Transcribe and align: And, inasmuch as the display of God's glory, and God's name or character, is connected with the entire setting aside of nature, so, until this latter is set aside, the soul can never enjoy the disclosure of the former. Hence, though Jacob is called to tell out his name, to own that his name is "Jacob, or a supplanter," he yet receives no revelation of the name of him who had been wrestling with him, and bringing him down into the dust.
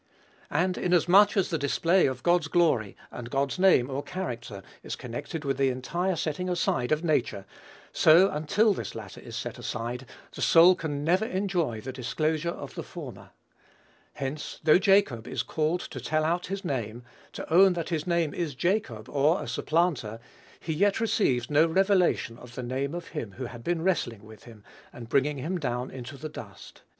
And, 0.49 0.79
inasmuch 0.79 1.37
as 1.37 1.51
the 1.51 1.59
display 1.59 2.07
of 2.07 2.23
God's 2.23 2.47
glory, 2.47 2.97
and 3.11 3.29
God's 3.29 3.59
name 3.59 3.87
or 3.87 4.01
character, 4.01 4.63
is 4.81 4.95
connected 4.95 5.45
with 5.45 5.57
the 5.57 5.69
entire 5.69 6.15
setting 6.15 6.49
aside 6.49 6.91
of 6.91 7.03
nature, 7.03 7.45
so, 7.91 8.27
until 8.31 8.73
this 8.73 8.95
latter 8.95 9.21
is 9.21 9.35
set 9.35 9.59
aside, 9.59 10.07
the 10.31 10.41
soul 10.41 10.73
can 10.73 11.03
never 11.03 11.25
enjoy 11.27 11.81
the 11.81 11.93
disclosure 11.93 12.49
of 12.49 12.73
the 12.73 12.81
former. 12.81 13.29
Hence, 14.13 14.59
though 14.63 14.79
Jacob 14.79 15.27
is 15.27 15.43
called 15.43 15.81
to 15.81 15.99
tell 16.01 16.23
out 16.25 16.47
his 16.47 16.65
name, 16.65 17.03
to 17.33 17.47
own 17.53 17.73
that 17.73 17.89
his 17.89 18.07
name 18.07 18.33
is 18.33 18.55
"Jacob, 18.55 19.07
or 19.07 19.39
a 19.43 19.47
supplanter," 19.47 20.19
he 20.59 20.73
yet 20.73 20.99
receives 20.99 21.47
no 21.47 21.67
revelation 21.67 22.39
of 22.39 22.55
the 22.55 22.63
name 22.63 22.95
of 22.95 23.09
him 23.09 23.33
who 23.33 23.45
had 23.45 23.63
been 23.63 23.83
wrestling 23.83 24.23
with 24.23 24.45
him, 24.45 24.63
and 24.91 25.09
bringing 25.09 25.37
him 25.37 25.59
down 25.59 25.91
into 25.91 26.17
the 26.17 26.27
dust. 26.27 26.81